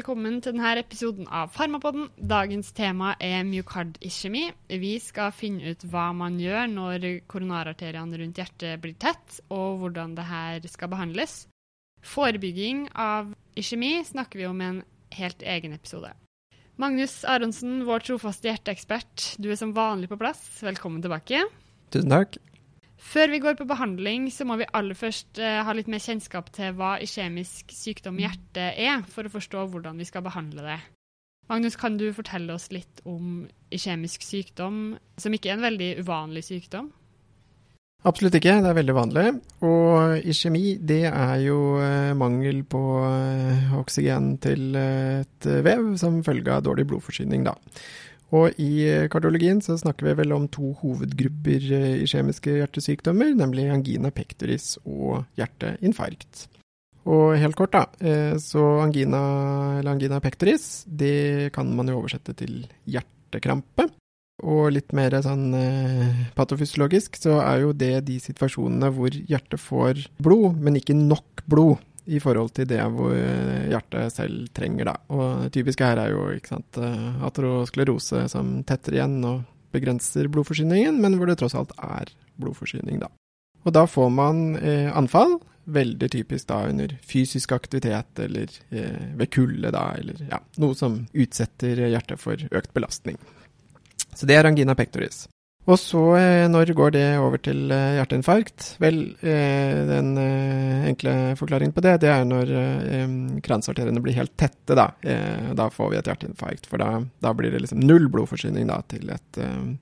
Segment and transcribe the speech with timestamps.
[0.00, 2.06] velkommen til denne episoden av Farmapodden.
[2.16, 4.46] Dagens tema er myokardiskjemi.
[4.80, 10.14] Vi skal finne ut hva man gjør når koronararteriene rundt hjertet blir tett, og hvordan
[10.16, 11.42] dette skal behandles.
[12.00, 14.82] Forebygging av iskjemi snakker vi om i en
[15.18, 16.14] helt egen episode.
[16.80, 20.46] Magnus Aronsen, vår trofaste hjerteekspert, du er som vanlig på plass.
[20.64, 21.44] Velkommen tilbake.
[21.92, 22.40] Tusen takk.
[23.00, 26.50] Før vi går på behandling, så må vi aller først uh, ha litt mer kjennskap
[26.54, 30.78] til hva kjemisk sykdom i hjertet er, for å forstå hvordan vi skal behandle det.
[31.50, 36.44] Magnus, kan du fortelle oss litt om kjemisk sykdom, som ikke er en veldig uvanlig
[36.46, 36.92] sykdom?
[38.06, 39.24] Absolutt ikke, det er veldig vanlig.
[39.66, 46.52] Og iskjemi, det er jo uh, mangel på uh, oksygen til et vev som følge
[46.52, 47.56] av dårlig blodforsyning, da.
[48.36, 53.34] Og i eh, kardiologien så snakker vi vel om to hovedgrupper eh, i kjemiske hjertesykdommer,
[53.38, 56.46] nemlig angina pectoris og hjerteinfarkt.
[57.10, 59.22] Og helt kort, da, eh, så angina
[59.80, 63.88] eller angina pectoris, det kan man jo oversette til hjertekrampe.
[64.40, 65.50] Og litt mer sånn
[66.32, 71.82] patofysiologisk så er jo det de situasjonene hvor hjertet får blod, men ikke nok blod
[72.10, 74.96] i forhold til det hvor eh, hjertet selv trenger, da.
[75.14, 79.44] Og det typiske her er jo ikke sant, eh, aterosklerose som tetter igjen og
[79.74, 83.10] begrenser blodforsyningen, men hvor det tross alt er blodforsyning, da.
[83.64, 85.38] Og da får man eh, anfall,
[85.70, 91.04] veldig typisk da under fysisk aktivitet eller eh, ved kulde, da, eller ja, noe som
[91.12, 93.20] utsetter hjertet for økt belastning.
[94.16, 95.28] Så det er angina pectoris.
[95.68, 98.76] Og så, eh, når går det over til eh, hjerteinfarkt?
[98.80, 100.14] Vel, eh, den
[100.88, 102.52] enkle forklaringen på det, det er når
[103.44, 104.88] kransarteriene blir helt tette, da.
[105.56, 106.66] Da får vi et hjerteinfarkt.
[106.70, 109.40] For da, da blir det liksom null blodforsyning da, til et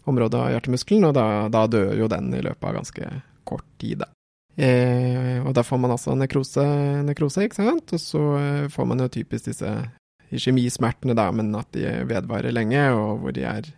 [0.09, 3.11] område av hjertemuskelen, og da, da, dør jo den i løpet av ganske
[3.48, 4.11] kort tid, da.
[5.47, 6.64] Og da får man altså nekrose,
[7.07, 7.95] nekrose, ikke sant.
[7.95, 8.25] Og så
[8.75, 9.75] får man jo typisk disse
[10.33, 13.70] kjemismertene, da, men at de vedvarer lenge, og hvor de er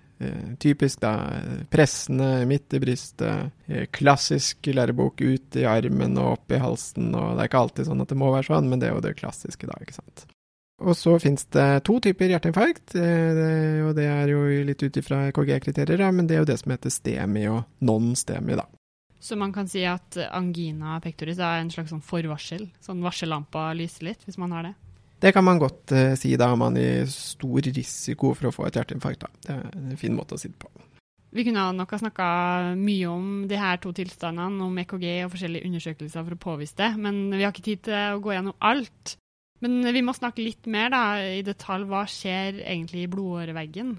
[0.59, 1.15] typisk da,
[1.73, 7.37] pressende midt i brystet, eh, klassisk lærebok ut i armen og opp i halsen, og
[7.37, 9.17] det er ikke alltid sånn at det må være sånn, men det er jo det
[9.21, 10.27] klassiske da, ikke sant.
[10.81, 15.27] Og så finnes det to typer hjerteinfarkt, eh, og det er jo litt ut ifra
[15.37, 18.69] KG-kriterier, men det er jo det som heter STEMI og non-STEMI, da.
[19.21, 22.71] Så man kan si at angina pectoris er en slags sånn forvarsel?
[22.81, 24.77] Sånn varsellampa lyser litt, hvis man har det?
[25.21, 26.33] Det kan man godt uh, si.
[26.41, 29.27] Da har man i stor risiko for å få et hjerteinfarkt.
[29.27, 29.33] Da.
[29.45, 30.71] Det er en fin måte å si det på.
[31.31, 32.29] Vi kunne nok ha snakka
[32.75, 36.89] mye om de her to tilstandene, om EKG og forskjellige undersøkelser for å påvise det,
[36.99, 39.15] men vi har ikke tid til å gå gjennom alt.
[39.63, 41.85] Men vi må snakke litt mer da, i detalj.
[41.87, 43.93] Hva skjer egentlig i blodåreveggen?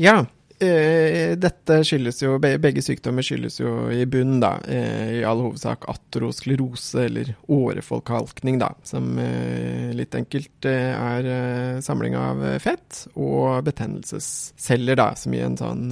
[0.00, 0.24] Ja,
[0.60, 7.06] dette skyldes jo, Begge sykdommer skyldes jo i bunnen, da, eh, i all hovedsak atrosklerose,
[7.06, 15.34] eller årefolkhalkning, da, som eh, litt enkelt er samling av fett og betennelsesceller, da, som
[15.34, 15.84] i en sånn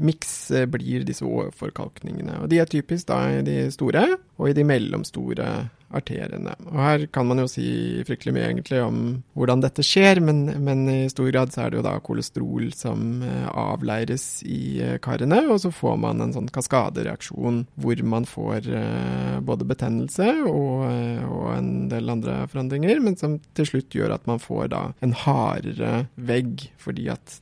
[0.00, 0.34] miks
[0.72, 2.40] blir disse overforkalkningene.
[2.42, 4.06] Og de er typisk da i de store
[4.38, 5.48] og i de mellomstore
[5.94, 6.54] arteriene.
[6.70, 7.66] Og her kan man jo si
[8.06, 9.00] fryktelig mye egentlig om
[9.38, 13.22] hvordan dette skjer, men, men i stor grad så er det jo da kolesterol som
[13.24, 18.70] eh, avleires i eh, karene, og så får man en sånn kaskadereaksjon hvor man får
[18.70, 20.86] eh, både betennelse og,
[21.28, 25.14] og, en del andre forandringer, men som til slutt gjør at man får da en
[25.24, 27.38] hardere vegg, fordi at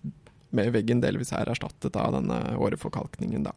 [0.53, 3.55] veggen delvis er erstattet av denne åreforkalkningen, da.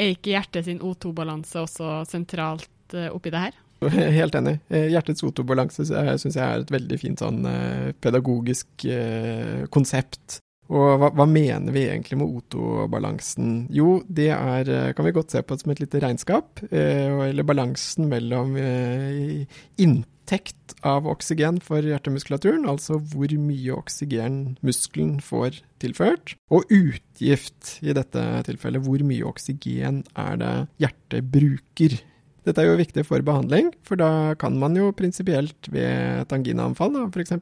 [0.00, 3.58] Er ikke hjertet sin O2-balanse også sentralt oppi det her?
[4.18, 4.58] Helt enig.
[4.68, 10.40] Eh, hjertets O2-balanse syns jeg er et veldig fint sånn eh, pedagogisk eh, konsept.
[10.70, 13.64] Og hva, hva, mener vi egentlig med O2-balansen?
[13.74, 18.54] Jo, det er, kan vi godt se på som et lite regnskap, eller balansen mellom
[20.30, 27.92] inntekt av oksygen for hjertemuskulaturen, altså hvor mye oksygen muskelen får tilført, og utgift i
[27.92, 31.98] dette tilfellet, hvor mye oksygen er det hjertet bruker.
[32.46, 36.96] Dette er jo viktig for behandling, for da kan man jo prinsipielt ved et anginaanfall
[37.10, 37.34] f.eks.,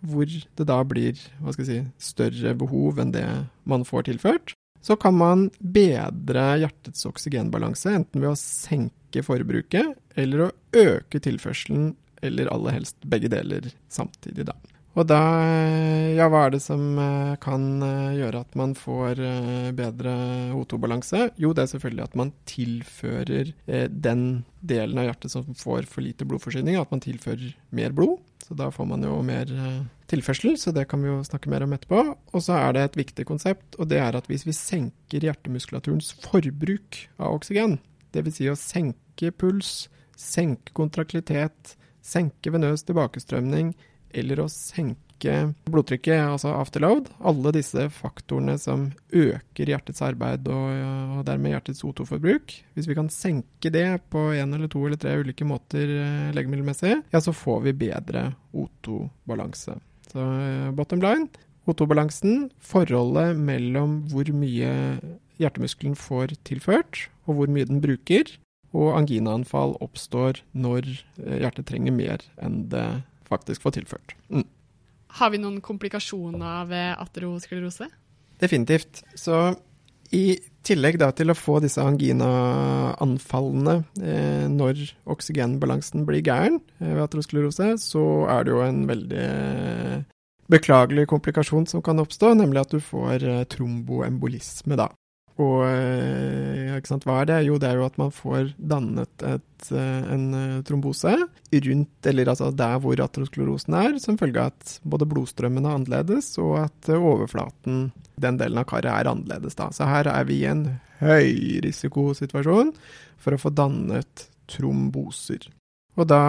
[0.00, 3.26] hvor det da blir si, større behov enn det
[3.66, 4.54] man får tilført,
[4.86, 11.96] så kan man bedre hjertets oksygenbalanse enten ved å senke forbruket eller å øke tilførselen,
[12.28, 14.56] eller aller helst begge deler samtidig, da.
[14.96, 15.18] Og da,
[16.16, 20.14] ja, hva er det som eh, kan eh, gjøre at man får eh, bedre
[20.56, 21.26] O2-balanse?
[21.42, 23.52] Jo, det er selvfølgelig at man tilfører
[23.92, 24.22] den
[24.64, 28.24] delen av hjertet som får for lite blodforsyning, at man tilfører mer blod.
[28.46, 29.50] Så da får man jo mer
[30.08, 32.02] tilførsel, så det kan vi jo snakke mer om etterpå.
[32.32, 36.14] Og så er det et viktig konsept, og det er at hvis vi senker hjertemuskulaturens
[36.24, 37.80] forbruk av oksygen,
[38.16, 38.38] dvs.
[38.38, 39.72] Si å senke puls,
[40.16, 41.74] senke kontraktilitet,
[42.06, 43.74] senke venøs tilbakestrømning,
[44.16, 45.04] eller å senke
[45.72, 47.08] blodtrykket, altså afterload.
[47.26, 50.68] Alle disse faktorene som øker hjertets arbeid og,
[51.16, 52.54] og dermed hjertets O2-forbruk.
[52.76, 56.94] Hvis vi kan senke det på én eller to eller tre ulike måter eh, legemiddelmessig,
[57.12, 59.78] ja, så får vi bedre O2-balanse.
[60.12, 61.30] Så eh, bottom line
[61.66, 64.70] O2-balansen, forholdet mellom hvor mye
[65.40, 68.36] hjertemuskelen får tilført, og hvor mye den bruker.
[68.76, 72.86] Og anginaanfall oppstår når eh, hjertet trenger mer enn det
[73.26, 74.16] faktisk får tilført.
[74.28, 74.46] Mm.
[75.16, 77.88] Har vi noen komplikasjoner ved aterosklerose?
[78.42, 79.00] Definitivt.
[79.16, 79.56] Så
[80.14, 80.36] i
[80.66, 84.82] tillegg da til å få disse anginaanfallene eh, når
[85.14, 90.04] oksygenbalansen blir gæren eh, ved aterosklerose, så er det jo en veldig eh,
[90.52, 94.90] beklagelig komplikasjon som kan oppstå, nemlig at du får eh, tromboembolisme da.
[95.36, 97.38] Og eh, hva er det?
[97.44, 102.30] Jo, det er jo at man får dannet et, eh, en eh, trombose rundt, eller
[102.32, 106.90] altså der hvor aterosklerosen er, som følge av at både blodstrømmen er annerledes, og at
[106.96, 109.58] overflaten, den delen av karet, er annerledes.
[109.60, 109.68] da.
[109.76, 110.64] Så her er vi i en
[111.02, 112.72] høyrisikosituasjon
[113.20, 115.50] for å få dannet tromboser.
[116.00, 116.22] Og da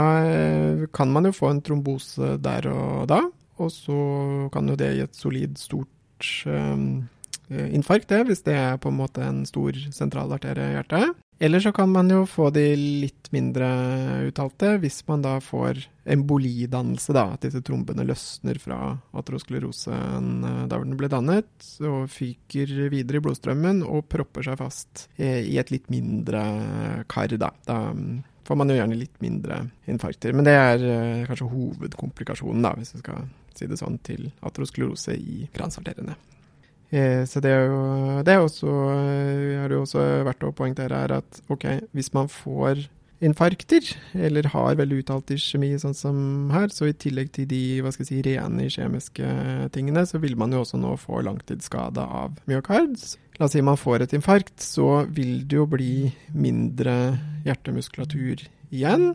[0.96, 3.22] kan man jo få en trombose der og da,
[3.60, 4.00] og så
[4.52, 7.08] kan jo det gi et solid, stort um,
[7.50, 11.16] infarkt, det, hvis det er på en måte en stor sentralarterie i hjertet.
[11.40, 13.68] Eller så kan man jo få de litt mindre
[14.26, 17.28] uttalte hvis man da får embolidannelse, da.
[17.36, 18.80] At disse trombene løsner fra
[19.18, 21.52] atrosklerosen eh, der den ble dannet,
[21.86, 26.42] og fyker videre i blodstrømmen og propper seg fast eh, i et litt mindre
[27.12, 27.52] kar, da.
[27.68, 29.62] Da mm, får man jo gjerne litt mindre
[29.92, 30.34] infarkter.
[30.34, 30.88] Men det er
[31.30, 36.18] kanskje hovedkomplikasjonen, da, hvis vi skal si det sånn, til atrosklerose i kransarteriene.
[36.90, 37.80] Eh, så det er jo
[38.24, 42.32] det er også, er det jo også verdt å poengtere her at ok, hvis man
[42.32, 42.88] får
[43.24, 43.82] infarkter,
[44.14, 46.18] eller har veldig uttalt iskjemi sånn som
[46.54, 49.32] her, så i tillegg til de hva skal jeg si, rene kjemiske
[49.74, 53.16] tingene, så vil man jo også nå få langtidsskade av myokards.
[53.38, 59.14] La oss si man får et infarkt, så vil det jo bli mindre hjertemuskulatur igjen.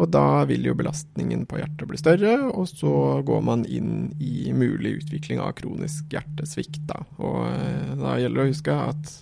[0.00, 2.92] Og da vil jo belastningen på hjertet bli større, og så
[3.26, 6.82] går man inn i mulig utvikling av kronisk hjertesvikt.
[6.88, 7.02] Da.
[7.18, 9.12] Og eh, da gjelder det å huske at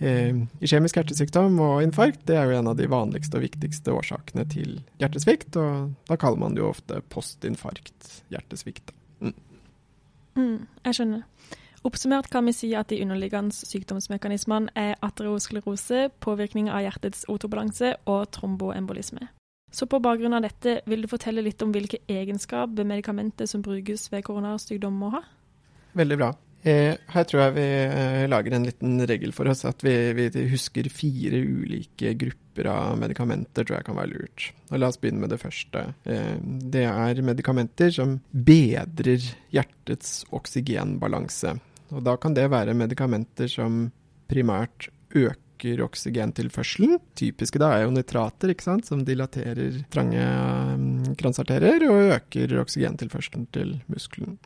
[0.00, 4.46] eh, kjemisk hjertesykdom og infarkt det er jo en av de vanligste og viktigste årsakene
[4.52, 8.94] til hjertesvikt, og da kaller man det jo ofte postinfarkt hjertesvikt.
[9.20, 9.36] Mm.
[10.38, 10.56] Mm,
[10.86, 11.26] jeg skjønner.
[11.82, 18.26] Oppsummert kan vi si at de underliggende sykdomsmekanismene er aterosklerose, påvirkning av hjertets O2-balanse og
[18.36, 19.30] tromboembolisme.
[19.72, 24.10] Så på bakgrunn av dette, vil du fortelle litt om hvilke egenskaper medikamentet som brukes
[24.12, 25.22] ved koronasykdom må ha?
[25.96, 26.30] Veldig bra.
[26.60, 30.26] Eh, her tror jeg vi eh, lager en liten regel for oss, at vi, vi,
[30.50, 34.50] husker fire ulike grupper av medikamenter, tror jeg kan være lurt.
[34.68, 35.86] Og la oss begynne med det første.
[36.04, 36.36] Eh,
[36.74, 39.24] det er medikamenter som bedrer
[39.54, 41.56] hjertets oksygenbalanse.
[41.90, 43.88] Og da kan det være medikamenter som
[44.30, 46.98] primært øker oksygentilførselen.
[47.18, 50.22] Typiske da er jo nitrater, ikke sant, som dilaterer trange
[51.18, 54.38] kransarterer kransarterier og øker oksygentilførselen til muskelen.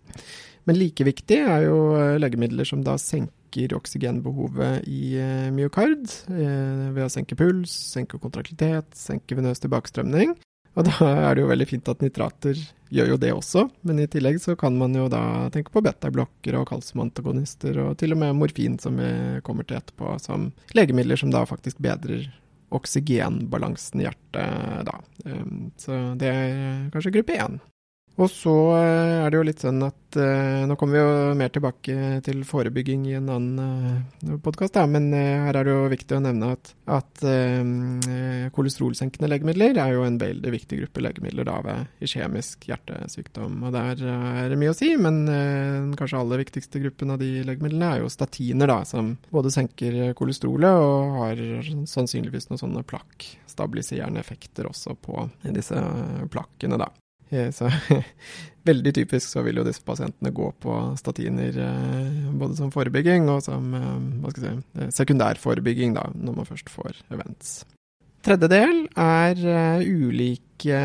[0.65, 6.89] Men like viktig er jo eh, legemidler som da senker oksygenbehovet i uh, myokard eh,
[6.97, 10.35] ved å senke puls, senke kontraktivitet, senke venøs tilbakestrømning.
[10.75, 12.59] Og da er det jo veldig fint at nitrater
[12.95, 16.59] gjør jo det også, men i tillegg så kan man jo da tenke på beta-blokker
[16.59, 19.11] og kalsiumantagonister, og til og med morfin, som vi
[19.47, 22.27] kommer til etterpå, som legemidler som da faktisk bedrer
[22.75, 24.99] oksygenbalansen i hjertet, da.
[25.31, 27.61] Ehm, så det er kanskje gruppe én.
[28.15, 31.51] Og så eh, er det jo litt sånn at uh, Nå kommer vi jo mer
[31.51, 36.21] tilbake til forebygging i en annen uh, podkast, men her er det jo viktig å
[36.23, 37.25] nevne at, at
[38.55, 43.59] kolesterolsenkende legemidler er jo en veldig viktig gruppe legemidler da ved kjemisk hjertesykdom.
[43.67, 47.31] Og der er det mye å si, men den kanskje aller viktigste gruppen av de
[47.49, 51.47] legemidlene er jo statiner, da, som både senker kolesterolet og har
[51.91, 55.81] sannsynligvis noen sånne plakkstabiliserende effekter også på disse
[56.35, 56.93] plakkene, da.
[57.35, 57.71] Eh, så
[58.69, 63.45] veldig typisk så vil jo disse pasientene gå på statiner eh, både som forebygging og
[63.45, 67.63] som eh, hva skal jeg si, sekundærforebygging da, når man først får events.
[68.25, 69.37] Tredje del er
[69.85, 70.79] ulike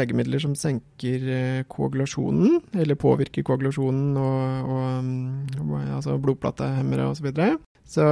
[0.00, 1.26] legemidler som senker
[1.68, 7.18] koagulasjonen, eller påvirker koagulasjonen og, og, og altså blodplatehemmere osv.
[7.20, 7.58] Så, videre.
[7.84, 8.06] så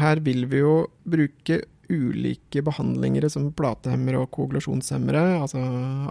[0.00, 5.62] her vil vi jo bruke ulike behandlinger som platehemmere og koagulasjonshemmere, altså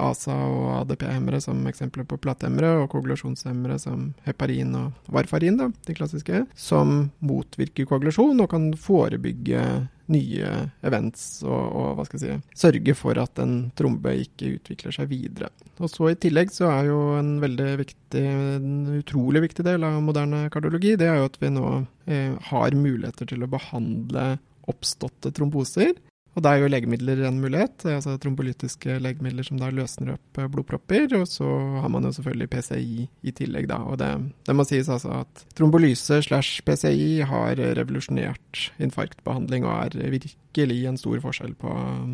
[0.04, 5.98] ASA og ADP-hemmere som eksempler på platehemmere, og koagulasjonshemmere som heparin og varfarin, da, de
[5.98, 9.64] klassiske, som motvirker koagulasjon og kan forebygge
[10.08, 10.50] nye
[10.88, 15.10] events og, og, hva skal jeg si, sørge for at en trombe ikke utvikler seg
[15.12, 15.52] videre.
[15.84, 20.00] Og så I tillegg så er jo en veldig viktig, en utrolig viktig del av
[20.04, 21.68] moderne kardiologi, det er jo at vi nå
[22.08, 25.96] eh, har muligheter til å behandle oppståtte tromboser
[26.38, 30.50] og da er jo legemidler en mulighet, altså trombolytiske legemidler som da løsner opp eh,
[30.54, 31.16] blodpropper.
[31.18, 31.48] Og så
[31.82, 33.80] har man jo selvfølgelig PCI i tillegg, da.
[33.90, 34.12] Og det,
[34.46, 41.02] det må sies altså at trombolyse slash PCI har revolusjonert infarktbehandling og er virkelig en
[41.02, 42.14] stor forskjell på um,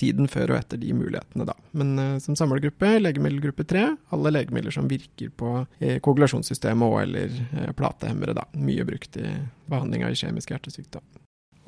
[0.00, 1.60] tiden før og etter de mulighetene, da.
[1.76, 3.86] Men uh, som samlegruppe, legemiddelgruppe 3,
[4.16, 8.48] alle legemidler som virker på eh, koagulasjonssystemet og eller eh, platehemmere, da.
[8.56, 9.28] Mye brukt i
[9.68, 11.04] behandling av kjemisk hjertesykdom.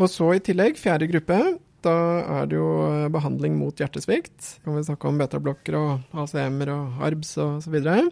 [0.01, 1.39] Og så i tillegg, fjerde gruppe,
[1.85, 1.97] da
[2.41, 4.57] er det jo eh, behandling mot hjertesvikt.
[4.65, 8.09] Kan vi snakke om betablokker og ACM-er og ARBS og så videre.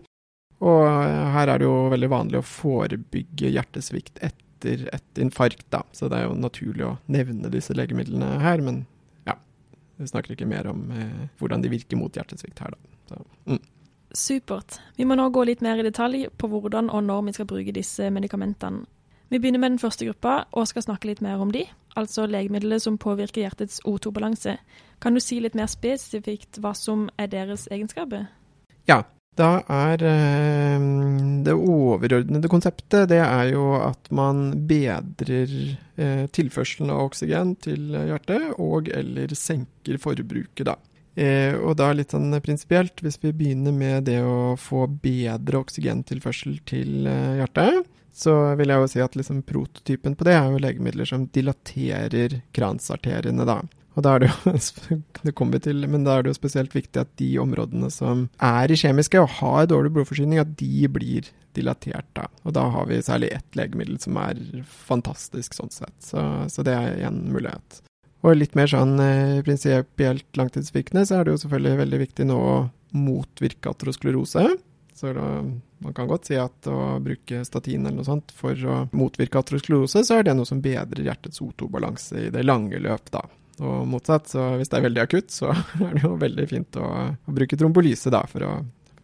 [0.64, 5.84] Og eh, her er det jo veldig vanlig å forebygge hjertesvikt etter et infarkt, da.
[5.96, 8.82] Så det er jo naturlig å nevne disse legemidlene her, men
[9.28, 9.38] ja.
[9.96, 12.96] Vi snakker ikke mer om eh, hvordan de virker mot hjertesvikt her, da.
[13.08, 13.64] Så, mm.
[14.16, 14.78] Supert.
[14.96, 17.74] Vi må nå gå litt mer i detalj på hvordan og når vi skal bruke
[17.76, 18.86] disse medikamentene.
[19.28, 21.66] Vi begynner med den første gruppa og skal snakke litt mer om de
[21.98, 24.56] altså legemidlene som påvirker hjertets O2-balanse.
[25.02, 28.28] Kan du si litt mer spesifikt hva som er deres egenskaper?
[28.88, 29.02] Ja,
[29.38, 30.86] da er eh,
[31.46, 35.52] det overordnede konseptet det er jo at man bedrer
[35.98, 40.78] eh, tilførselen av oksygen til hjertet, og eller senker forbruket, da.
[41.18, 46.58] Eh, og da litt sånn prinsipielt, hvis vi begynner med det å få bedre oksygentilførsel
[46.66, 47.86] til hjertet,
[48.18, 52.40] så vil jeg jo si at liksom prototypen på det er jo legemidler som dilaterer
[52.56, 53.60] kransarteriene, da.
[53.98, 54.52] Og da er det jo
[55.26, 58.70] det kommer til, men da er det jo spesielt viktig at de områdene som er
[58.70, 62.06] i kjemiske og har dårlig blodforsyning, at de blir dilatert.
[62.14, 62.28] da.
[62.46, 64.38] Og da har vi særlig ett legemiddel som er
[64.86, 65.96] fantastisk sånn sett.
[66.04, 67.82] Så, så det er en mulighet.
[68.26, 72.38] Og litt mer sånn eh, prinsipielt langtidsvirkende, så er det jo selvfølgelig veldig viktig nå
[72.38, 72.56] å
[72.98, 74.46] motvirke aterosklerose.
[74.98, 75.26] Så da,
[75.78, 80.02] man kan godt si at å bruke statin eller noe sånt for å motvirke atrosklerose,
[80.02, 83.22] så er det noe som bedrer hjertets O2-balanse i det lange løp, da.
[83.62, 85.52] Og motsatt, så hvis det er veldig akutt, så
[85.86, 88.52] er det jo veldig fint å, å bruke trombolyse da, for å,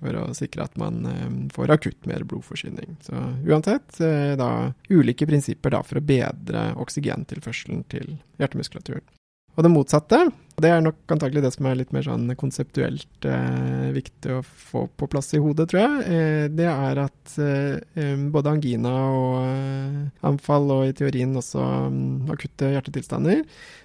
[0.00, 2.98] for å sikre at man eh, får akutt mer blodforsyning.
[3.06, 4.50] Så uansett, eh, da
[4.90, 9.06] ulike prinsipper da for å bedre oksygentilførselen til hjertemuskulaturen.
[9.54, 10.18] Og det motsatte,
[10.62, 14.84] det er nok antagelig det som er litt mer sånn konseptuelt eh, viktig å få
[14.98, 20.00] på plass i hodet, tror jeg, eh, det er at eh, både angina og eh,
[20.30, 23.42] anfall, og i teorien også um, akutte hjertetilstander,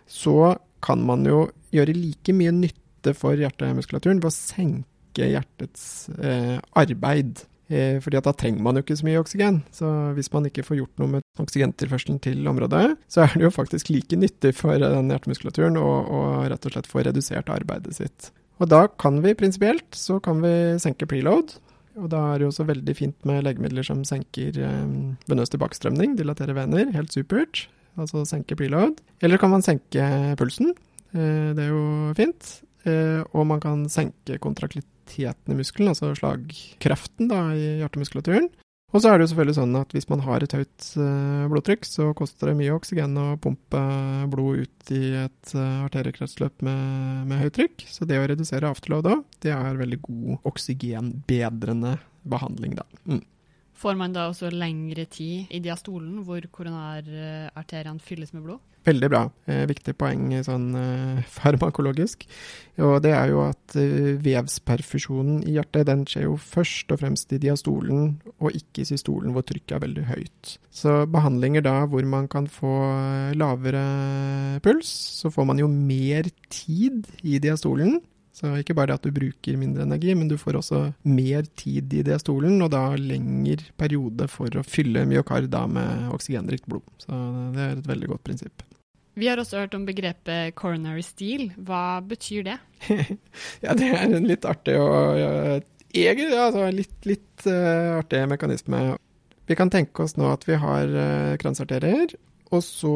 [0.09, 6.57] så kan man jo gjøre like mye nytte for hjertemuskulaturen ved å senke hjertets eh,
[6.77, 7.45] arbeid.
[7.69, 9.61] Eh, fordi at da trenger man jo ikke så mye oksygen.
[9.75, 13.53] Så hvis man ikke får gjort noe med oksygentilførselen til området, så er det jo
[13.53, 18.31] faktisk like nyttig for den hjertemuskulaturen å, å rett og slett få redusert arbeidet sitt.
[18.59, 21.55] Og da kan vi prinsipielt så kan vi senke preload.
[21.99, 24.95] Og da er det jo også veldig fint med legemidler som senker eh,
[25.29, 26.89] venøs tilbakestrømning, dilaterer vener.
[26.95, 27.67] Helt supert.
[27.99, 29.01] Altså senke preload.
[29.21, 30.09] Eller kan man senke
[30.39, 30.73] pulsen.
[31.13, 31.85] Eh, det er jo
[32.17, 32.51] fint.
[32.89, 38.50] Eh, og man kan senke kontraktiliteten i muskelen, altså slagkraften da, i hjertemuskulaturen.
[38.89, 41.84] Og så er det jo selvfølgelig sånn at hvis man har et høyt uh, blodtrykk,
[41.86, 43.81] så koster det mye oksygen å pumpe
[44.34, 47.86] blod ut i et uh, arteriekretsløp med, med høyt trykk.
[47.86, 52.00] Så det å redusere afterload da, det er veldig god oksygenbedrende
[52.34, 52.88] behandling, da.
[53.05, 53.22] Mm.
[53.79, 58.65] Får man da også lengre tid i diastolen, hvor koronararteriene fylles med blod?
[58.88, 59.21] Veldig bra.
[59.50, 62.24] Eh, viktig poeng sånn eh, farmakologisk.
[62.79, 67.33] Og det er jo at eh, vevsperfusjonen i hjertet den skjer jo først og fremst
[67.36, 70.53] i diastolen, og ikke i systolen hvor trykket er veldig høyt.
[70.71, 73.83] Så behandlinger da hvor man kan få eh, lavere
[74.63, 78.00] puls, så får man jo mer tid i diastolen.
[78.39, 80.79] Så ikke bare at du bruker mindre energi, men du får også
[81.12, 86.88] mer tid i diastolen, og da lengre periode for å fylle myokard med oksygenrikt blod.
[87.03, 87.12] Så
[87.57, 88.68] det er et veldig godt prinsipp.
[89.19, 91.49] Vi har også hørt om begrepet coronary steel.
[91.67, 92.55] Hva betyr det?
[93.65, 95.19] ja, det er en litt artig og
[95.89, 98.81] egentlig altså litt, litt uh, artig mekanisme.
[99.49, 102.13] Vi kan tenke oss nå at vi har uh, kransarterier,
[102.49, 102.93] og så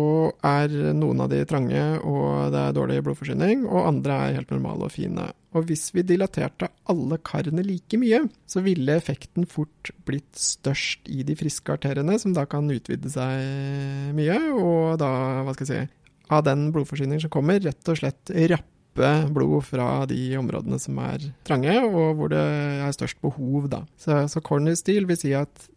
[0.47, 4.87] er noen av de trange og det er dårlig blodforsyning, og andre er helt normale
[4.87, 5.27] og fine.
[5.53, 11.21] Og hvis vi dilaterte alle karene like mye, så ville effekten fort blitt størst i
[11.27, 15.11] de friske arteriene, som da kan utvide seg mye, og da,
[15.45, 16.02] hva skal jeg si,
[16.33, 21.23] av den blodforsyningen som kommer, rett og slett rappe blod fra de områdene som er
[21.47, 23.69] trange, og hvor det er størst behov.
[23.71, 23.83] Da.
[23.97, 25.67] Så, så corner steel vil si at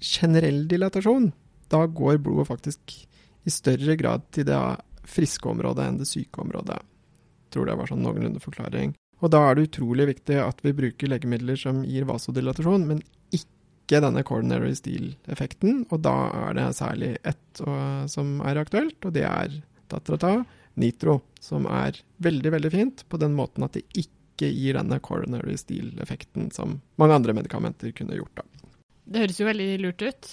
[0.00, 1.30] generell dilatasjon,
[1.72, 2.96] da går blodet faktisk
[3.44, 4.60] i større grad til det
[5.08, 6.78] friske området enn det syke området.
[6.78, 8.94] Jeg tror det var sånn noenlunde forklaring.
[9.22, 13.02] Og da er det utrolig viktig at vi bruker legemidler som gir vasodilatasjon, men
[13.34, 15.84] ikke denne coronary steel-effekten.
[15.92, 16.14] Og da
[16.46, 17.62] er det særlig ett
[18.10, 19.60] som er aktuelt, og det er
[19.92, 20.40] Tatrata
[20.80, 25.58] Nitro, som er veldig, veldig fint på den måten at det ikke gir denne coronary
[25.60, 28.40] steel-effekten som mange andre medikamenter kunne gjort.
[28.40, 28.70] da.
[29.12, 30.30] Det høres jo veldig lurt ut.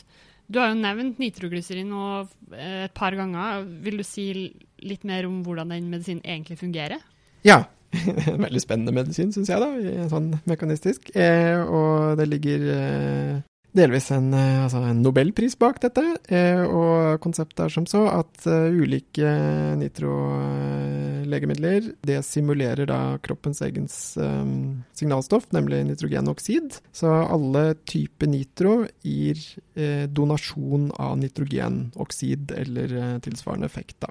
[0.49, 1.91] Du har jo nevnt nitroglyserin
[2.57, 3.67] et par ganger.
[3.85, 4.31] Vil du si
[4.81, 7.03] litt mer om hvordan den medisinen egentlig fungerer?
[7.45, 7.65] Ja,
[8.31, 11.11] en veldig spennende medisin, syns jeg, da, sånn mekanistisk.
[11.17, 13.35] Eh, og det ligger eh,
[13.75, 16.17] delvis en, eh, altså en, nobelpris bak dette.
[16.29, 19.29] Eh, og konseptet er som så at uh, ulike
[19.79, 26.67] nitrolegemidler det simulerer da kroppens egen um, signalstoff, nemlig nitrogenoksid.
[26.91, 29.37] Så alle typer nitro gir
[29.75, 33.97] eh, donasjon av nitrogenoksid eller eh, tilsvarende effekt.
[34.01, 34.07] da.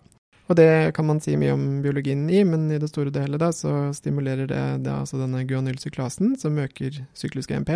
[0.49, 3.41] Og det kan man si mye om biologien i, men i det store og hele
[3.41, 7.75] da, så stimulerer det, det altså denne guanylsyklasen, som øker syklisk EMP.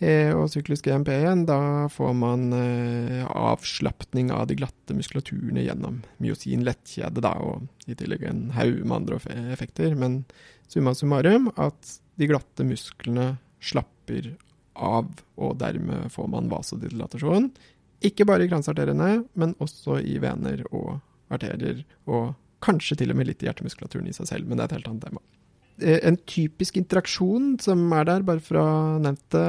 [0.00, 5.98] Eh, og syklisk EMP igjen, da får man eh, avslapning av de glatte muskulaturene gjennom
[6.24, 9.18] myosin lettkjede, da, og i tillegg en haug med andre
[9.52, 9.92] effekter.
[10.00, 10.22] Men
[10.72, 14.32] summa summarum at de glatte musklene slapper
[14.80, 17.50] av, og dermed får man vasodilatasjon.
[18.00, 20.96] Ikke bare i kransarteriene, men også i vener og
[21.28, 22.32] arterier, og
[22.64, 24.90] kanskje til og med litt i hjertemuskulaturen i seg selv, men det er et helt
[24.94, 25.20] annet tema.
[25.80, 29.44] Eh, en typisk interaksjon som er der, bare for å ha nevnt det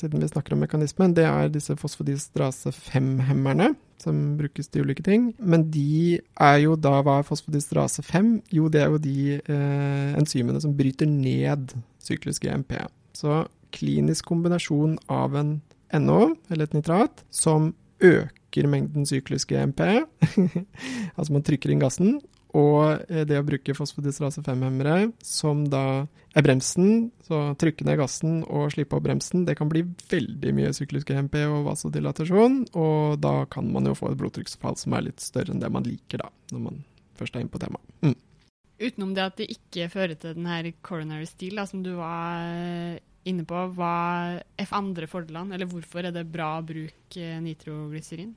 [0.00, 5.30] siden vi snakker om mekanismen, det er disse fosfodistrase 5-hemmerne, som brukes til ulike ting.
[5.38, 8.32] Men de er jo da hva er fosfodistrase 5?
[8.56, 12.76] Jo, det er jo de eh, enzymene som bryter ned syklisk GMP.
[13.16, 13.44] Så
[13.74, 15.58] klinisk kombinasjon av en
[16.00, 19.82] NO, eller et nitrat, som øker mengden syklisk GMP,
[21.16, 22.18] altså man trykker inn gassen,
[22.56, 28.40] og eh, det å bruke fosfodistrase 5-hemmere, som da er bremsen, så trykke ned gassen
[28.46, 33.34] og slippe opp bremsen, det kan bli veldig mye syklisk EMP og vasodilatasjon, og da
[33.50, 36.30] kan man jo få et blodtrykksfall som er litt større enn det man liker, da,
[36.54, 36.82] når man
[37.18, 37.94] først er inne på temaet.
[38.06, 38.18] Mm.
[38.80, 42.46] Utenom det at det ikke fører til den her coronary steel, da, som du var
[42.48, 43.96] eh, inne på, hva
[44.40, 48.32] er andre fordelene, eller hvorfor er det bra å bruke eh, nitroglyserin?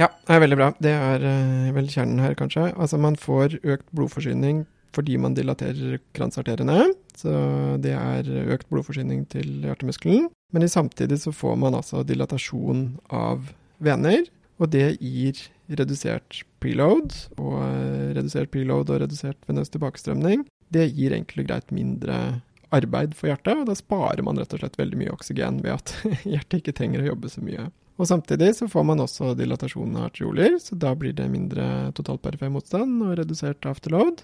[0.00, 0.70] Ja, det er veldig bra.
[0.80, 2.70] Det er uh, vel kjernen her, kanskje.
[2.72, 6.88] Altså, man får økt blodforsyning fordi man dilaterer kransarteriene.
[7.14, 7.30] Så
[7.84, 10.26] det er økt blodforsyning til hjertemuskelen.
[10.50, 14.24] Men samtidig så får man altså dilatasjon av vener,
[14.58, 15.38] og det gir
[15.78, 17.12] redusert preload.
[17.36, 22.40] Og uh, redusert preload og redusert venøs tilbakestrømning, det gir enkelt og greit mindre
[22.74, 25.94] arbeid for hjertet, og da sparer man rett og slett veldig mye oksygen ved at
[26.32, 27.68] hjertet ikke trenger å jobbe så mye.
[28.00, 32.48] Og Samtidig så får man også dilatasjon av arterioler, så da blir det mindre totalperifer
[32.52, 34.22] motstand og redusert afterload.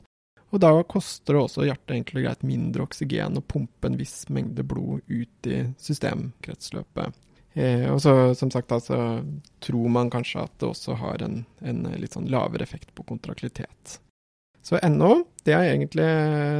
[0.55, 4.31] Og da koster det også hjertet enkelt og greit mindre oksygen å pumpe en viss
[4.33, 7.19] mengde blod ut i systemkretsløpet.
[7.57, 8.99] Eh, og så, som sagt, da, så
[9.65, 13.99] tror man kanskje at det også har en, en litt sånn lavere effekt på kontraktilitet.
[14.65, 16.07] Så NO, det er egentlig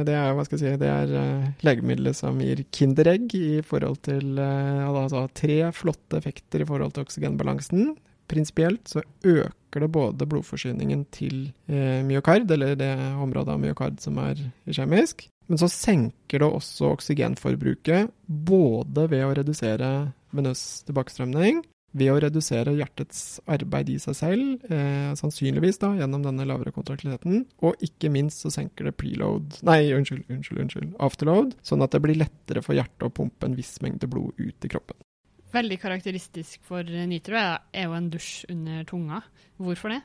[0.07, 3.99] det er, hva skal jeg si, det er uh, legemiddelet som gir kinderegg i forhold
[4.07, 7.95] til uh, altså tre flotte effekter i forhold til oksygenbalansen.
[8.27, 14.19] Prinsipielt så øker det både blodforsyningen til uh, myokard, eller det området av myokard som
[14.23, 14.39] er
[14.71, 19.91] kjemisk, men så senker det også oksygenforbruket både ved å redusere
[20.35, 21.63] venøs tilbakestrømning
[21.97, 27.45] ved å redusere hjertets arbeid i seg selv, eh, sannsynligvis da, gjennom denne lavere kontraktiliteten,
[27.65, 32.03] og ikke minst så senker det preload, nei, unnskyld, unnskyld, unnskyld, afterload, sånn at det
[32.05, 34.99] blir lettere for hjertet å pumpe en viss mengde blod ut i kroppen.
[35.55, 39.21] Veldig karakteristisk for nitro er jo en dusj under tunga.
[39.63, 40.01] Hvorfor det?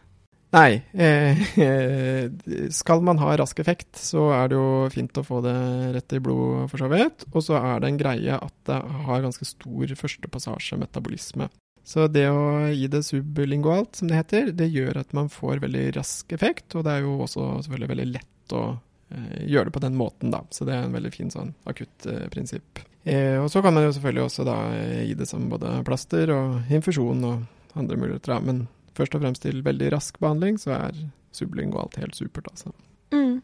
[0.53, 1.39] Nei, eh,
[2.81, 5.57] skal man ha rask effekt, så er det jo fint å få det
[5.95, 7.25] rett i blodet, for så vidt.
[7.33, 8.77] Og så er det en greie at det
[9.07, 11.49] har ganske stor første passasje metabolisme.
[11.85, 15.89] Så det å gi det sublingualt, som det heter, det gjør at man får veldig
[15.97, 18.63] rask effekt, og det er jo også selvfølgelig veldig lett å
[19.11, 20.45] eh, gjøre det på den måten, da.
[20.55, 22.85] Så det er en veldig fin sånn akutt eh, prinsipp.
[23.03, 26.31] Eh, og så kan man jo selvfølgelig også da eh, gi det som både plaster
[26.31, 28.39] og infusjon og andre muligheter, da.
[28.47, 31.03] Men først og fremst til veldig rask behandling, så er
[31.35, 32.71] sublingualt helt supert, altså.
[33.13, 33.41] Mm.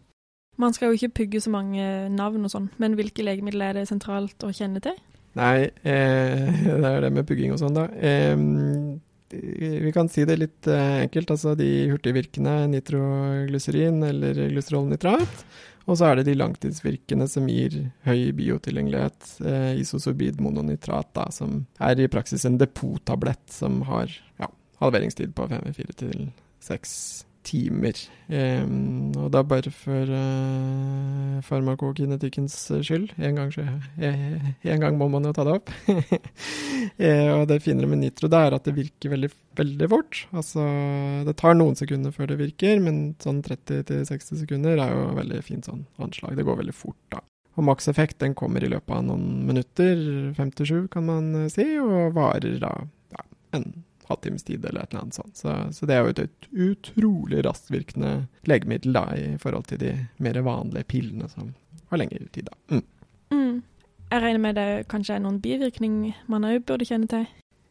[0.59, 3.88] Man skal jo ikke pugge så mange navn og sånn, men hvilke legemidler er det
[3.90, 4.96] sentralt å kjenne til?
[5.38, 6.48] Nei, eh,
[6.83, 7.87] det er det med pugging og sånn, da.
[7.94, 8.35] Eh,
[9.29, 11.31] vi kan si det litt eh, enkelt.
[11.35, 15.44] Altså de hurtigvirkende nitroglyserin eller glyserolnitrat.
[15.88, 21.62] Og så er det de langtidsvirkende som gir høy biotilgjengelighet, eh, isosorbid mononitrat, da, som
[21.81, 24.51] er i praksis en depottablett som har ja,
[24.83, 26.29] halveringstid på fire til
[26.61, 26.92] seks
[27.48, 27.98] timer.
[28.28, 33.14] Um, og da bare for uh, farmakokinetikkens skyld.
[33.16, 33.54] En gang,
[33.98, 35.72] en gang, må man jo ta det opp.
[37.38, 40.22] og det finere med nitro det er at det virker veldig, veldig fort.
[40.37, 40.66] Altså,
[41.28, 45.68] det tar noen sekunder før det virker, men sånn 30-60 sekunder er jo veldig fint
[45.68, 46.37] sånn anslag.
[46.38, 47.24] Det går veldig fort, da.
[47.58, 49.98] Og makseffekt den kommer i løpet av noen minutter,
[50.37, 52.70] fem til sju kan man si, og varer da
[53.16, 53.24] ja,
[53.58, 53.66] en
[54.09, 55.37] halvtimes tid eller et eller annet sånt.
[55.37, 58.12] Så, så, det er jo et utrolig rastvirkende
[58.49, 59.94] legemiddel da, i forhold til de
[60.25, 61.53] mer vanlige pillene som
[61.90, 62.49] har lengre tid.
[62.51, 62.77] da.
[62.77, 62.85] Mm.
[63.35, 63.59] Mm.
[64.09, 66.01] Jeg regner med det kanskje er noen bivirkning
[66.33, 67.29] man òg burde kjenne til?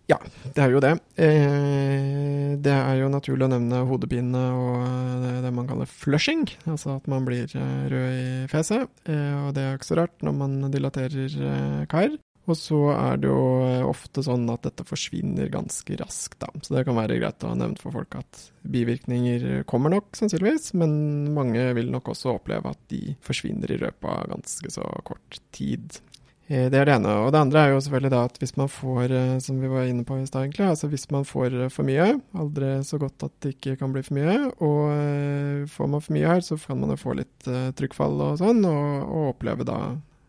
[0.08, 0.16] Ja,
[0.56, 0.94] det er jo det.
[1.20, 4.86] Eh, det er jo naturlig å nevne hodepine og
[5.24, 8.88] det, det, man kaller flushing, altså at man blir eh, rød i fjeset.
[9.10, 12.16] Eh, og det er ikke så rart når man dilaterer eh, kar.
[12.48, 16.50] Og så er det jo eh, ofte sånn at dette forsvinner ganske raskt, da.
[16.64, 20.72] Så det kan være greit å ha nevnt for folk at bivirkninger kommer nok, sannsynligvis,
[20.80, 20.94] men
[21.36, 26.00] mange vil nok også oppleve at de forsvinner i løpet av ganske så kort tid.
[26.48, 27.20] Eh, det er det ene.
[27.26, 29.92] Og det andre er jo selvfølgelig da at hvis man får, eh, som vi var
[29.92, 33.36] inne på i stad egentlig, altså hvis man får for mye, aldri så godt at
[33.44, 36.96] det ikke kan bli for mye, og får man for mye her, så kan man
[36.96, 39.82] jo få litt trykkfall og sånn, og, og oppleve da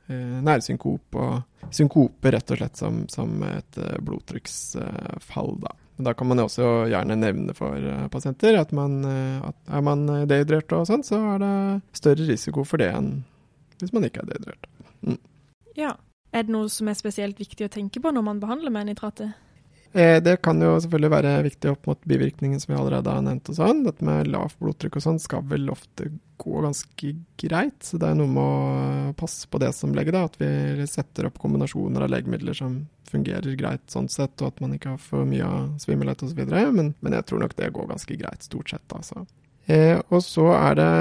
[0.09, 5.51] Eh, nærsynkop og synkope, rett og slett som, som et eh, blodtrykksfall.
[5.61, 5.75] Da.
[6.07, 10.73] da kan man også gjerne nevne for eh, pasienter at, man, at er man dehydrert
[10.73, 11.53] og sånn, så er det
[12.01, 13.19] større risiko for det enn
[13.83, 14.71] hvis man ikke er dehydrert.
[15.05, 15.21] Mm.
[15.79, 15.93] Ja.
[16.33, 19.31] Er det noe som er spesielt viktig å tenke på når man behandler med nitrater?
[19.93, 23.49] Eh, det kan jo selvfølgelig være viktig opp mot bivirkningen som vi allerede har nevnt.
[23.49, 23.85] og sånn.
[23.87, 27.81] Dette med lavt blodtrykk og sånn skal vel ofte gå ganske greit.
[27.83, 30.27] Så det er noe med å passe på det som lege, da.
[30.29, 34.77] At vi setter opp kombinasjoner av legemidler som fungerer greit sånn sett, og at man
[34.77, 36.45] ikke har for mye av svimmelhet osv.
[36.45, 39.25] Men, men jeg tror nok det går ganske greit stort sett, altså.
[39.69, 40.93] Eh, og så er det,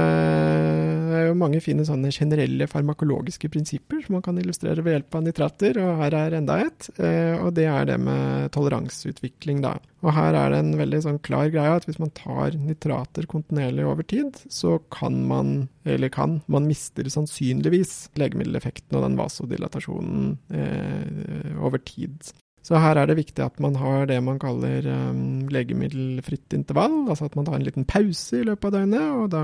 [1.17, 5.25] er jo mange fine sånne generelle farmakologiske prinsipper som man kan illustrere ved hjelp av
[5.25, 6.89] nitrater, og her er enda et.
[6.97, 9.75] Eh, og det er det med toleranseutvikling, da.
[10.05, 13.87] Og her er det en veldig sånn klar greie at hvis man tar nitrater kontinuerlig
[13.89, 15.55] over tid, så kan man,
[15.89, 22.33] eller kan, man mister sannsynligvis legemiddeleffekten og den vasodilatasjonen eh, over tid.
[22.67, 27.29] Så her er det viktig at man har det man kaller um, legemiddelfritt intervall, altså
[27.29, 29.43] at man tar en liten pause i løpet av døgnet, og da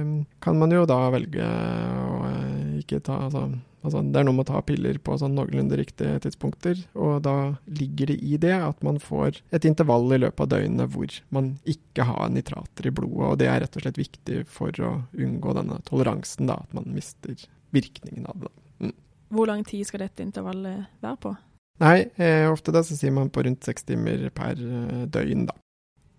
[0.00, 3.44] um, kan man jo da velge å uh, ikke ta altså,
[3.82, 7.36] altså, det er noe med å ta piller på sånn noenlunde riktige tidspunkter, og da
[7.68, 11.52] ligger det i det at man får et intervall i løpet av døgnet hvor man
[11.68, 15.58] ikke har nitrater i blodet, og det er rett og slett viktig for å unngå
[15.60, 17.36] denne toleransen, da, at man mister
[17.76, 18.56] virkningen av det.
[18.88, 18.98] Mm.
[19.36, 21.38] Hvor lang tid skal dette intervallet være på?
[21.80, 25.56] Nei, eh, ofte da så sier man på rundt seks timer per eh, døgn, da.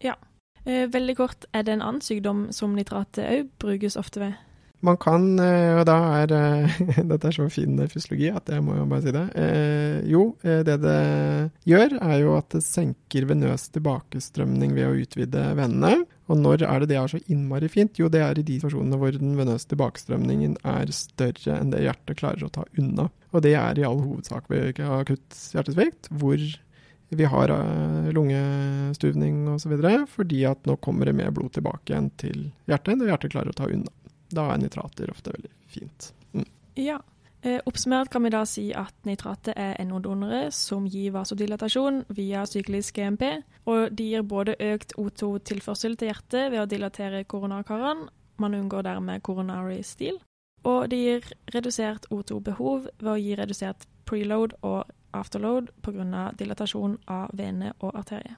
[0.04, 0.16] Ja.
[0.66, 4.42] Eh, veldig kort, er det en annen sykdom som nitratet òg brukes ofte ved?
[4.84, 6.80] Man kan, eh, og da er eh,
[7.12, 9.24] Dette er så fin fysiologi at jeg må jo bare si det.
[9.40, 10.98] Eh, jo, det det
[11.70, 16.04] gjør, er jo at det senker venøs tilbakestrømning ved å utvide vennene.
[16.28, 17.96] Og når er det det er så innmari fint?
[18.00, 22.20] Jo, det er i de situasjonene hvor den venøse tilbakestrømningen er større enn det hjertet
[22.20, 23.08] klarer å ta unna.
[23.34, 26.42] Og det er i all hovedsak ved akutt hjertesvikt, hvor
[27.14, 29.78] vi har uh, lungestuvning osv.
[30.10, 33.58] fordi at nå kommer det mer blod tilbake igjen til hjertet når hjertet klarer å
[33.58, 33.92] ta unna.
[34.34, 36.14] Da er nitrater ofte veldig fint.
[36.34, 36.48] Mm.
[36.82, 37.00] Ja.
[37.44, 42.96] Eh, oppsummert kan vi da si at nitrater er NO-donorer som gir vasodilatasjon via syklisk
[42.96, 43.26] GMP,
[43.68, 48.08] og de gir både økt O2-tilførsel til hjertet ved å dilatere koronakarene,
[48.40, 50.22] man unngår dermed coronary stil,
[50.64, 56.32] og de gir redusert O2-behov ved å gi redusert preload og afterload pga.
[56.38, 58.38] dilatasjon av vene og arterie.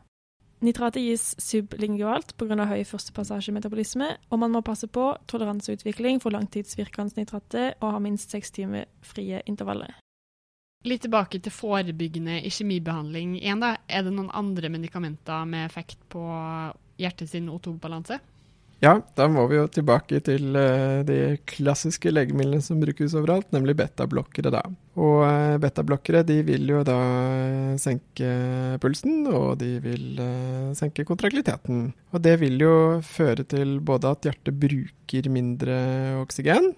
[0.65, 2.65] Nitratet gis sublingualt pga.
[2.65, 8.51] høy førstepassasjemetabolisme, og man må passe på toleranseutvikling for langtidsvirkende nitrater og ha minst seks
[8.51, 9.93] timer frie intervaller.
[10.85, 13.59] Litt tilbake til forebyggende ikjemibehandling igjen.
[13.59, 13.77] da.
[13.89, 16.21] Er det noen andre medikamenter med effekt på
[16.97, 18.19] hjertet sin O2-balanse?
[18.83, 23.77] Ja, da må vi jo tilbake til uh, de klassiske legemidlene som brukes overalt, nemlig
[23.79, 24.65] betablokkere, da.
[24.95, 28.29] Og uh, betablokkere de vil jo da uh, senke
[28.83, 30.21] pulsen, og de vil
[30.77, 31.89] senke kontraktiliteten.
[32.15, 35.75] Og det vil jo føre til både at hjertet bruker mindre
[36.23, 36.73] oksygen,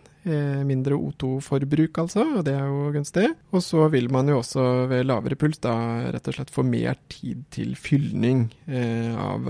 [0.68, 3.30] mindre O2-forbruk altså, og det er jo gunstig.
[3.56, 5.72] Og så vil man jo også ved lavere puls da
[6.12, 9.48] rett og slett få mer tid til fylning av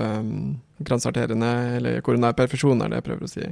[0.85, 3.49] kransarterende eller koronær perfusjon, er det jeg prøver å si.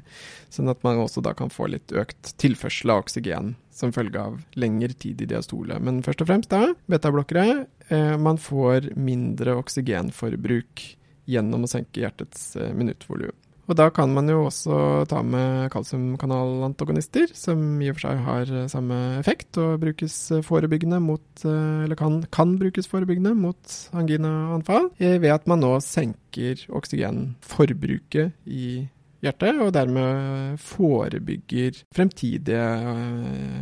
[0.54, 4.38] Sånn at man også da kan få litt økt tilførsel av oksygen som følge av
[4.56, 5.80] lengre tid i diastole.
[5.84, 10.86] Men først og fremst da, betablokkere, eh, man får mindre oksygenforbruk
[11.30, 13.36] gjennom å senke hjertets eh, minuttvolum.
[13.66, 14.78] Og da kan man jo også
[15.10, 20.44] ta med kalsiumkanalantagonister, som i og for seg har eh, samme effekt og brukes eh,
[20.46, 26.62] forebyggende mot, eh, eller kan, kan brukes forebyggende mot anginaanfall, ved at man nå senker
[26.78, 28.86] oksygenforbruket i
[29.26, 32.70] hjertet, og dermed forebygger fremtidige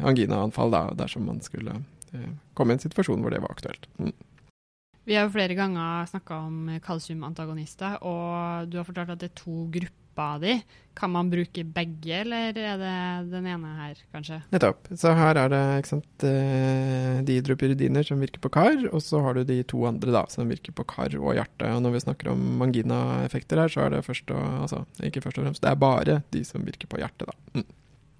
[0.06, 1.80] anginaanfall, da, dersom man skulle
[2.54, 3.88] komme i en situasjon hvor det var aktuelt.
[3.98, 4.14] Mm.
[5.04, 9.42] Vi har jo flere ganger snakka om kalsiumantagonister, og du har fortalt at det er
[9.42, 10.56] to grupper av di.
[10.94, 12.94] Kan man bruke begge, eller er det
[13.32, 14.38] den ene her, kanskje?
[14.54, 14.92] Nettopp.
[15.00, 19.42] Så her er det sant, de hydropyridiner som virker på kar, og så har du
[19.50, 21.72] de to andre da, som virker på kar og hjerte.
[21.74, 25.42] Og når vi snakker om mangina-effekter her, så er det først og, altså, ikke først
[25.42, 27.34] og fremst, det er bare de som virker på hjertet, da.
[27.58, 27.72] Mm.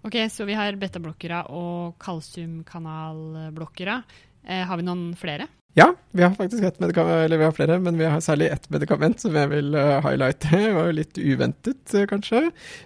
[0.04, 4.02] Ok, Så vi har betablokkere og kalsiumkanalblokkere.
[4.44, 5.48] Eh, har vi noen flere?
[5.76, 8.70] Ja, vi har faktisk ett medikament, eller vi har flere, men vi har særlig ett
[8.70, 10.52] medikament som jeg vil uh, highlighte.
[10.54, 12.42] Det var jo litt uventet, uh, kanskje,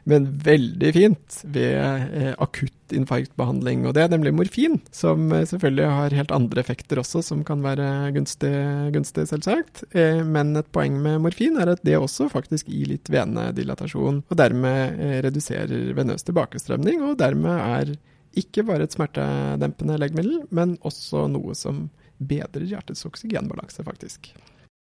[0.08, 1.76] men veldig fint ved
[2.14, 3.84] uh, akutt infarktbehandling.
[3.84, 7.90] Og det er nemlig morfin, som selvfølgelig har helt andre effekter også, som kan være
[8.16, 8.54] gunstig,
[8.96, 9.84] gunstig selvsagt.
[10.24, 14.96] men et poeng med morfin er at det også faktisk gir litt venedilatasjon, og dermed
[15.28, 17.98] reduserer venøs tilbakestrømning, og dermed er
[18.40, 24.32] ikke bare et smertedempende legemiddel, men også noe som bedrer hjertets oksygenbalanse, faktisk.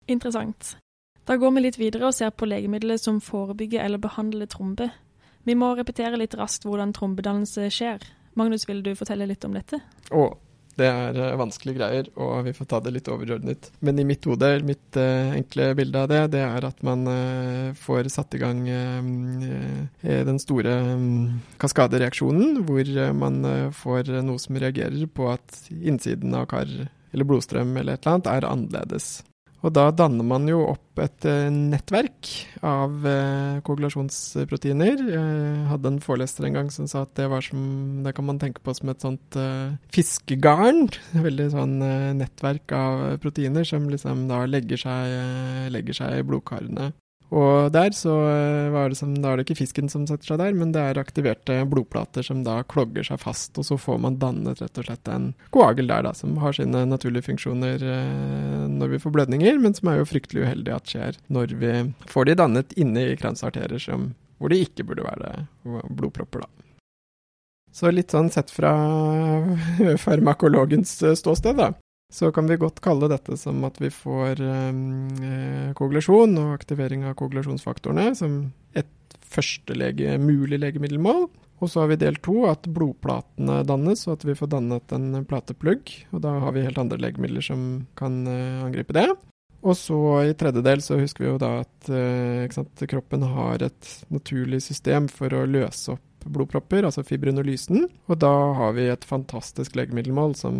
[0.07, 0.75] Interessant.
[1.25, 4.91] Da går vi litt videre og ser på legemidler som forebygger eller behandler trombe.
[5.45, 8.05] Vi må repetere litt raskt hvordan trombedannelse skjer.
[8.37, 9.79] Magnus, vil du fortelle litt om dette?
[10.13, 10.25] Å,
[10.75, 13.69] det er uh, vanskelige greier, og vi får ta det litt overordnet.
[13.85, 17.69] Men i mitt hode, mitt uh, enkle bilde av det, det er at man uh,
[17.79, 23.39] får satt i gang den store um, kaskadereaksjonen, hvor man
[23.73, 26.69] får noe som reagerer på at innsiden av kar
[27.15, 29.15] eller blodstrøm eller et eller annet, er annerledes.
[29.65, 32.29] Og da danner man jo opp et uh, nettverk
[32.61, 35.01] av uh, koagulasjonsproteiner.
[35.09, 38.61] Jeg hadde en foreleser en gang som sa at det som Det kan man tenke
[38.61, 40.85] på som et sånt uh, fiskegarn.
[41.27, 41.79] Veldig sånn
[42.19, 45.17] nettverk av proteiner som liksom da legger seg,
[45.73, 46.91] legger seg i blodkarene.
[47.33, 50.39] Og der så eh, var det som, da er det ikke fisken som setter seg
[50.41, 54.19] der, men det er aktiverte blodplater som da klogger seg fast, og så får man
[54.21, 58.93] dannet rett og slett en koagel der, da, som har sine naturlige funksjoner eh, når
[58.93, 61.73] vi får blødninger, men som er jo fryktelig uheldig at skjer når vi
[62.11, 66.51] får de dannet inne i kransarterer som, hvor det ikke burde være blodpropper, da.
[67.75, 68.71] Så litt sånn sett fra
[70.05, 71.73] farmakologens ståsted, da,
[72.13, 77.17] så kan vi godt kalle dette som at vi får eh, koagulasjon og aktivering av
[77.19, 78.37] koagulasjonsfaktorene som
[78.77, 81.27] et første lege, mulig legemiddelmål.
[81.63, 85.23] Og så har vi del to, at blodplatene dannes, og at vi får dannet en
[85.27, 85.91] plateplugg.
[86.11, 89.07] Og da har vi helt andre legemidler som kan eh, angripe det.
[89.65, 93.65] Og så i tredje del så husker vi jo da at eh, sant, kroppen har
[93.65, 97.87] et naturlig system for å løse opp blodpropper, altså fibrinolysen.
[98.09, 100.59] Og da har vi et fantastisk legemiddelmål som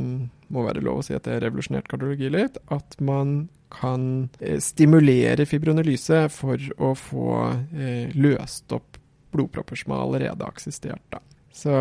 [0.54, 2.60] må være lov å si at det har revolusjonert kardiologi litt.
[2.73, 7.30] At man kan eh, stimulere fibrinolyse for å få
[7.75, 8.99] eh, løst opp
[9.36, 11.04] blodpropper som allerede har eksistert.
[11.12, 11.19] Da.
[11.55, 11.71] Så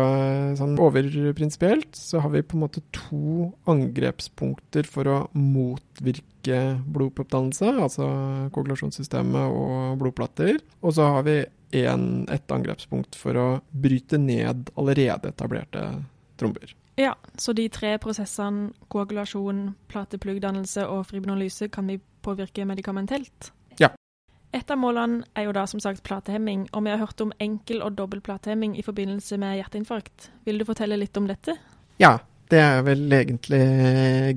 [0.55, 6.61] sånn overprinsipielt så har vi på en måte to angrepspunkter for å motvirke
[6.95, 8.07] blodproppdannelse, altså
[8.55, 10.61] koagulasjonssystemet og blodplater.
[10.79, 11.41] Og så har vi
[11.83, 15.83] en, et angrepspunkt for å bryte ned allerede etablerte
[16.39, 16.71] tromber.
[16.95, 23.51] Ja, så de tre prosessene, koagulasjon, plateplugdannelse og fibrinolyse, kan vi påvirke medikamentelt?
[24.55, 27.83] Et av målene er jo da som sagt platehemming, og vi har hørt om enkel-
[27.83, 30.29] og dobbel platehemming i forbindelse med hjerteinfarkt.
[30.47, 31.57] Vil du fortelle litt om dette?
[31.99, 32.13] Ja,
[32.51, 33.63] det er vel egentlig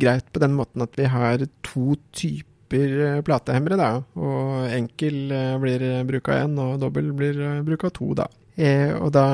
[0.02, 3.90] greit på den måten at vi har to typer eh, platehemmere, da.
[4.18, 8.26] Og enkel eh, blir bruka én, og dobbel blir eh, bruka to, da.
[8.58, 9.24] Eh, og da,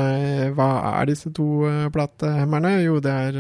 [0.53, 2.75] hva er disse to platehemmerne?
[2.85, 3.39] Jo, det er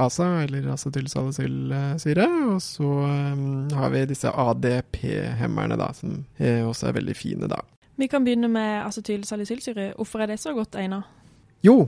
[0.00, 2.28] ASA, eller acetylsalicylsyre.
[2.54, 7.60] Og så um, har vi disse ADP-hemmerne, da, som eh, også er veldig fine, da.
[7.96, 9.92] Vi kan begynne med acetylsalicylsyre.
[9.96, 11.04] Hvorfor er det så godt egnet?
[11.64, 11.86] Jo,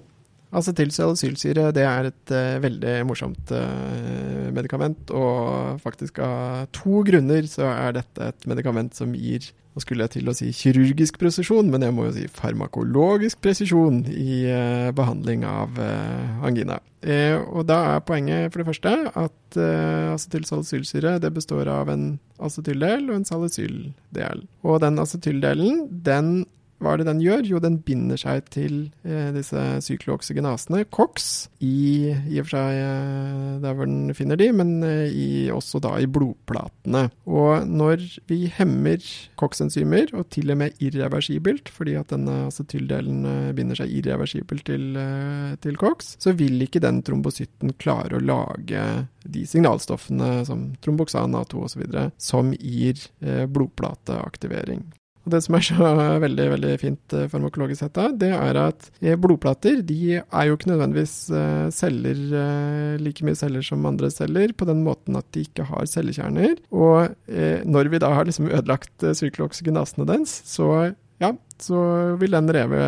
[0.49, 7.69] Acetylsalicylsyre det er et uh, veldig morsomt uh, medikament, og faktisk av to grunner så
[7.69, 11.85] er dette et medikament som gir nå skulle jeg til å si kirurgisk presisjon, men
[11.85, 15.77] jeg må jo si farmakologisk presisjon i uh, behandling av
[16.43, 16.81] angina.
[17.53, 23.11] og da er poenget for det første at uh, acetylsalicylsyre det består av en acetyldel
[23.11, 24.47] og en salicyldel.
[24.65, 26.47] Og den acetyldelen den
[26.79, 27.43] hva er det den gjør?
[27.49, 33.57] Jo, den binder seg til eh, disse syklooksygenasene, COX, i, i og for seg eh,
[33.65, 37.09] der hvor den finner de, men eh, i, også da i blodplatene.
[37.27, 39.03] Og når vi hemmer
[39.41, 44.93] COX-enzymer, og til og med irreversibelt, fordi at denne acetyldelen eh, binder seg irreversibelt til,
[45.03, 48.85] eh, til COX, så vil ikke den trombosytten klare å lage
[49.29, 51.85] de signalstoffene som tromboksan, A2 osv.
[52.23, 54.87] som gir eh, blodplateaktivering.
[55.29, 55.89] Og Det som er så
[56.25, 60.57] veldig veldig fint eh, farmakologisk sett, da, det er at eh, blodplater de er jo
[60.57, 62.23] ikke nødvendigvis eh, celler,
[63.03, 66.57] like mye celler som andre celler, på den måten at de ikke har cellekjerner.
[66.73, 67.13] Og
[67.69, 70.69] når vi da har liksom ødelagt sykkeloksygenasene dens, så
[71.21, 71.81] ja, så
[72.21, 72.81] vil den reve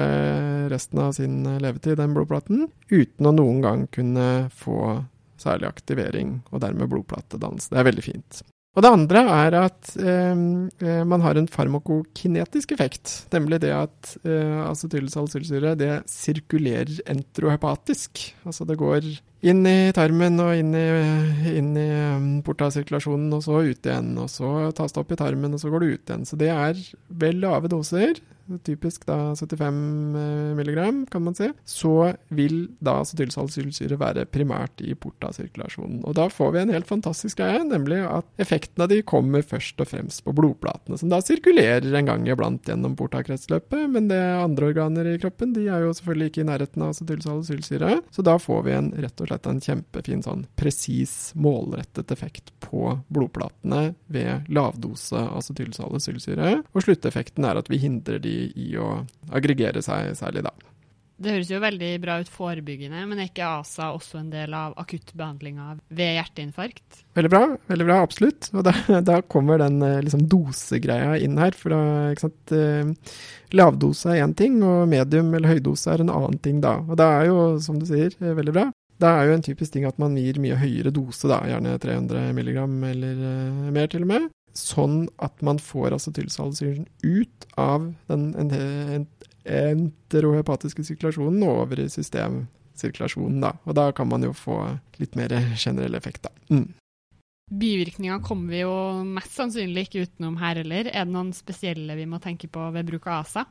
[0.72, 5.03] resten av sin levetid, den blodplaten, uten å noen gang kunne få
[5.40, 7.72] særlig aktivering, og dermed blodplatedannelse.
[7.74, 8.42] Det er veldig fint.
[8.78, 10.42] Og det andre er at eh,
[10.87, 18.22] eh, man har en farmakokinetisk effekt, nemlig det at eh, acetylsalicylsyre det sirkulerer enterohepatisk.
[18.46, 19.09] Altså det går
[19.40, 20.87] inn i tarmen og inn i,
[21.57, 24.12] inn i um, portasirkulasjonen, og så ut igjen.
[24.20, 26.29] Og så tas det opp i tarmen, og så går det ut igjen.
[26.29, 26.85] Så det er
[27.22, 28.20] vel lave doser
[28.64, 34.94] typisk da 75 eh, milligram, kan man si, så vil da acetylsalicylsyre være primært i
[34.98, 36.03] portasirkulasjonen.
[36.09, 39.81] Og da får vi en helt fantastisk greie, nemlig at effekten av de kommer først
[39.83, 44.72] og fremst på blodplatene, som da sirkulerer en gang iblant gjennom portakretsløpet, men det andre
[44.72, 48.66] organer i kroppen de er jo selvfølgelig ikke i nærheten av acetylsalicylsyre, så da får
[48.66, 55.23] vi en, rett og slett en kjempefin sånn presis, målrettet effekt på blodplatene ved lavdose
[55.40, 59.01] acetylsalicylsyre, og slutteffekten er at vi hindrer de i å
[59.33, 60.55] aggregere seg særlig, da.
[61.21, 64.73] Det høres jo veldig bra ut forebyggende, men er ikke ASA også en del av
[64.81, 67.03] akuttbehandlinga ved hjerteinfarkt?
[67.19, 68.49] Veldig bra, veldig bra, absolutt.
[68.55, 68.73] Og da,
[69.11, 71.53] da kommer den eh, liksom, dosegreia inn her.
[71.53, 73.12] For da, eh,
[73.53, 76.79] lavdose er én ting, og medium eller høydose er en annen ting da.
[76.87, 77.38] Og det er jo,
[77.69, 78.71] som du sier, eh, veldig bra.
[79.01, 82.35] Det er jo en typisk ting at man gir mye høyere dose, da, gjerne 300
[82.37, 88.31] milligram eller uh, mer til og med sånn at man får acetylsalisyren ut av den
[89.45, 93.41] enterohepatiske sirkulasjonen og over i systemsirkulasjonen.
[93.45, 93.55] Da.
[93.67, 94.59] Og da kan man jo få
[95.01, 96.35] litt mer generell effekt, da.
[96.51, 96.69] Mm.
[97.51, 98.75] Bivirkninger kommer vi jo
[99.07, 100.87] mest sannsynlig ikke utenom her heller.
[100.87, 103.47] Er det noen spesielle vi må tenke på ved bruk av ASA?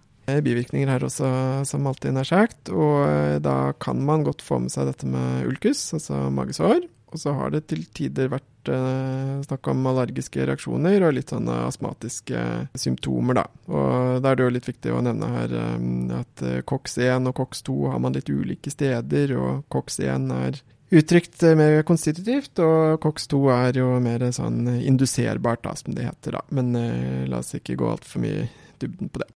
[0.45, 1.29] Bivirkninger her også,
[1.67, 2.71] som alltid nær sagt.
[2.73, 6.85] Og eh, da kan man godt få med seg dette med ulkus, altså magesår.
[7.09, 11.55] Og så har det til tider vært eh, snakk om allergiske reaksjoner og litt sånne
[11.65, 12.43] astmatiske
[12.77, 13.45] symptomer, da.
[13.71, 15.79] Og da er det jo litt viktig å nevne her eh,
[16.19, 21.57] at eh, COX-1 og COX-2 har man litt ulike steder, og COX-1 er uttrykt eh,
[21.57, 26.45] mer konstitutivt, og COX-2 er jo mer sånn induserbart, da, som det heter, da.
[26.53, 28.49] Men eh, la oss ikke gå altfor mye i
[28.81, 29.31] dybden på det.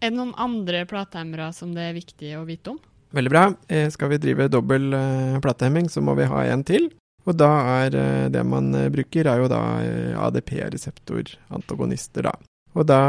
[0.00, 2.78] Er det noen andre platehemmere som det er viktig å vite om?
[3.16, 3.54] Veldig bra.
[3.72, 6.90] Eh, skal vi drive dobbel eh, platehemming, så må vi ha en til.
[7.26, 7.48] Og da
[7.80, 9.80] er eh, det man bruker, er jo da
[10.26, 12.34] ADP-reseptorantagonister, da.
[12.76, 13.00] Og da,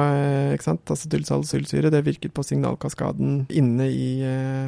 [0.56, 4.68] ikke sant, acetylsalicylsyre det virket på signalkaskaden inne i eh,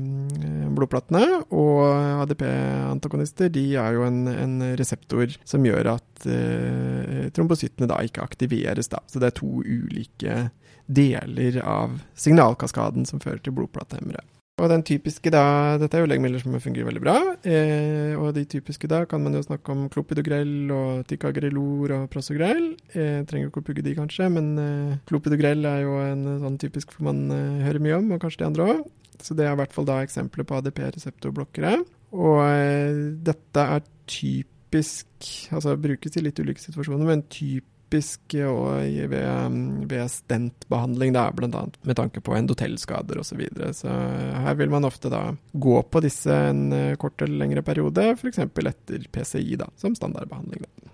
[0.76, 1.24] blodplatene.
[1.56, 1.86] Og
[2.26, 8.92] ADP-antagonister de er jo en, en, reseptor som gjør at eh, trombocyttene da ikke aktiveres.
[8.92, 9.00] da.
[9.08, 10.50] Så det er to ulike
[10.90, 14.26] deler av signalkaskaden som fører til blodplatehemmere.
[14.60, 17.16] Og den typiske da, Dette er jo legemidler som fungerer veldig bra.
[17.48, 22.74] Eh, og de typiske da kan man jo snakke om klopidogrell og ticagrelor og prosogrell.
[22.92, 26.60] Eh, trenger jo ikke å pugge de, kanskje, men eh, klopidogrell er jo en sånn
[26.62, 28.84] typisk for man eh, hører mye om, og kanskje de andre òg.
[29.24, 31.74] Så det er i hvert fall da eksempler på ADP-reseptorblokkere.
[32.20, 35.08] Og eh, dette er typisk
[35.50, 41.68] Altså brukes i litt ulike situasjoner, men typisk typisk ved, ved stentbehandling, bl.a.
[41.82, 43.24] med tanke på endotellskader osv.
[43.30, 43.74] Så, videre.
[43.74, 48.16] så her vil man ofte da gå på disse en eh, kort eller lengre periode,
[48.16, 48.40] f.eks.
[48.40, 50.62] etter PCI da, som standardbehandling.
[50.62, 50.90] Da.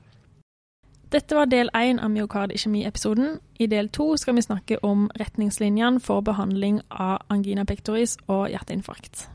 [1.12, 3.40] Dette var del én av myokard-iskjemi-episoden.
[3.60, 9.30] I del to skal vi snakke om retningslinjene for behandling av angina pectoris og hjerteinfarkt.